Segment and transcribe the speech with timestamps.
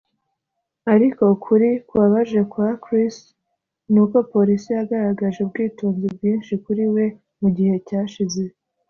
[0.93, 3.15] Ariko ukuri kubabaje kwa Chris
[3.91, 7.05] ni uko polisi yagaragaje ubwitonzi bwinshi kuri we
[7.41, 8.43] mu gihe cyashize